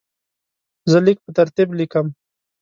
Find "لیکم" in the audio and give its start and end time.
1.79-2.07